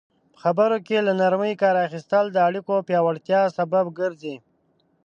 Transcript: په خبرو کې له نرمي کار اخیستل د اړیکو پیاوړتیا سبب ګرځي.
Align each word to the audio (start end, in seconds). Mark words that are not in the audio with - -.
په 0.33 0.37
خبرو 0.43 0.77
کې 0.87 1.05
له 1.07 1.13
نرمي 1.21 1.53
کار 1.61 1.75
اخیستل 1.87 2.25
د 2.31 2.37
اړیکو 2.47 2.73
پیاوړتیا 2.87 3.41
سبب 3.57 3.85
ګرځي. 3.99 4.35